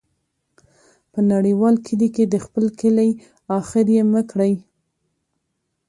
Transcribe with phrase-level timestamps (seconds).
[1.11, 3.09] په نړیوال کلي کې د خپل کلی،
[3.59, 4.53] اخر یې مه کړې.